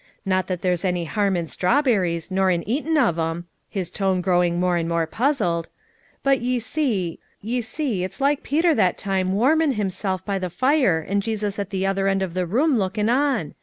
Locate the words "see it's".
7.61-8.19